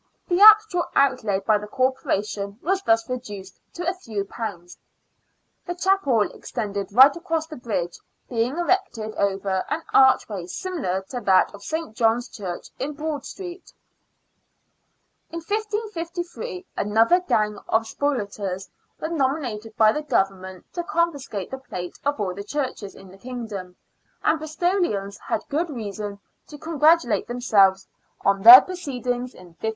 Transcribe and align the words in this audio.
The 0.27 0.41
actual 0.41 0.85
outlay 0.95 1.41
by 1.41 1.59
the 1.59 1.67
Corporation 1.67 2.57
was 2.63 2.81
thus 2.81 3.07
reduced 3.07 3.59
to 3.75 3.87
a 3.87 3.93
few 3.93 4.25
pounds. 4.25 4.75
The 5.67 5.75
chapel 5.75 6.23
extended 6.31 6.91
right 6.91 7.15
across 7.15 7.45
the 7.45 7.55
bridge, 7.55 7.99
being 8.27 8.57
erected 8.57 9.13
over 9.13 9.63
an 9.69 9.83
archway 9.93 10.47
similar 10.47 11.03
to 11.09 11.21
that 11.21 11.53
of 11.53 11.61
St. 11.61 11.95
John's 11.95 12.27
Church 12.29 12.69
in 12.79 12.93
Broad 12.93 13.27
Street. 13.27 13.73
In 15.29 15.37
1553 15.37 16.65
another 16.75 17.19
gang 17.19 17.59
of 17.69 17.83
spoliators 17.83 18.69
was 18.99 19.11
nominated 19.11 19.77
by 19.77 19.91
the 19.91 20.01
Government 20.01 20.65
to 20.73 20.83
confiscate 20.83 21.51
the 21.51 21.59
plate 21.59 21.99
of 22.03 22.19
all 22.19 22.33
the 22.33 22.43
churches 22.43 22.95
in 22.95 23.09
the 23.09 23.19
kingdom, 23.19 23.75
and 24.23 24.39
Bristolians 24.39 25.19
had 25.19 25.45
good 25.47 25.69
reason 25.69 26.19
to 26.47 26.57
con 26.57 26.79
gratulate 26.79 27.27
themselves 27.27 27.87
on 28.21 28.41
their 28.41 28.61
proceedings 28.61 29.35
in 29.35 29.49
1546. 29.61 29.69